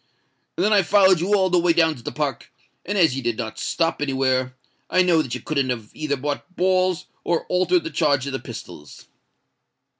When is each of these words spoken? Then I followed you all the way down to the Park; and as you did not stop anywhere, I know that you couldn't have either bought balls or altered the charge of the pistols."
Then 0.55 0.73
I 0.73 0.81
followed 0.81 1.19
you 1.19 1.35
all 1.35 1.51
the 1.51 1.59
way 1.59 1.73
down 1.73 1.93
to 1.93 2.01
the 2.01 2.11
Park; 2.11 2.51
and 2.87 2.97
as 2.97 3.15
you 3.15 3.21
did 3.21 3.37
not 3.37 3.59
stop 3.59 4.01
anywhere, 4.01 4.55
I 4.89 5.03
know 5.03 5.21
that 5.21 5.35
you 5.35 5.41
couldn't 5.41 5.69
have 5.69 5.91
either 5.93 6.17
bought 6.17 6.55
balls 6.55 7.05
or 7.23 7.45
altered 7.49 7.83
the 7.83 7.91
charge 7.91 8.25
of 8.25 8.33
the 8.33 8.39
pistols." 8.39 9.05